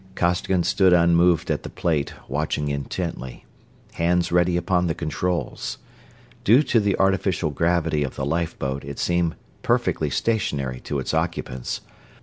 [0.15, 3.45] Costigan stood unmoved at the plate, watching intently;
[3.93, 5.77] hands ready upon the controls.
[6.43, 11.81] Due to the artificial gravity of the lifeboat it seemed perfectly stationary to its occupants.